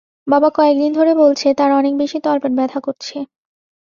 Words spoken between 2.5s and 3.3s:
ব্যথা করছে।